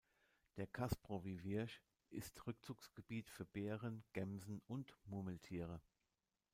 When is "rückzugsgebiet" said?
2.47-3.29